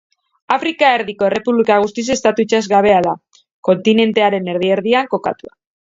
Afrika 0.53 0.87
Erdiko 0.99 1.27
Errepublika 1.27 1.77
guztiz 1.85 2.07
estatu 2.17 2.45
itsasgabea 2.47 3.05
da, 3.09 3.15
kontinentearen 3.71 4.55
erdi-erdian 4.57 5.15
kokatua. 5.17 5.57